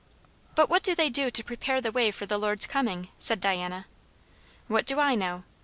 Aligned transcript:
"But 0.55 0.67
what 0.67 0.81
do 0.81 0.95
they 0.95 1.11
do 1.11 1.29
to 1.29 1.43
prepare 1.43 1.79
the 1.79 1.91
way 1.91 2.09
for 2.09 2.25
the 2.25 2.39
Lord's 2.39 2.65
coming?" 2.65 3.09
said 3.19 3.39
Diana. 3.39 3.85
"What 4.67 4.87
do 4.87 4.99
I 4.99 5.13
know? 5.13 5.43